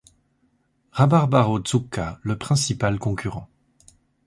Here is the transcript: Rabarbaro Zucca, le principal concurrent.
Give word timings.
Rabarbaro 0.93 1.59
Zucca, 1.63 2.17
le 2.23 2.35
principal 2.35 2.97
concurrent. 2.97 3.47